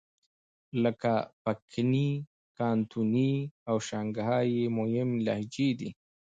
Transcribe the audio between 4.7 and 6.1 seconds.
مهمې لهجې دي.